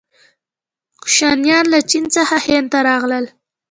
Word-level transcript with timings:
کوشانیان 1.01 1.65
له 1.73 1.79
چین 1.89 2.03
څخه 2.15 2.35
هند 2.47 2.67
ته 2.71 2.79
راغلل. 2.87 3.25